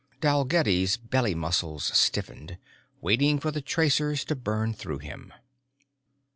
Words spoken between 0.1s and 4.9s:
Dalgetty's belly muscles stiffened, waiting for the tracers to burn